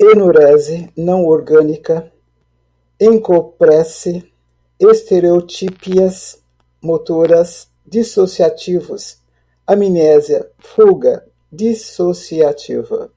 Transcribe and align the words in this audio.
enurese, 0.00 0.88
não-orgânica, 0.96 2.10
encoprese, 2.98 4.32
estereotipias 4.80 6.42
motoras, 6.80 7.70
dissociativos, 7.84 9.18
amnésia, 9.66 10.50
fuga, 10.58 11.28
dissociativa 11.52 13.12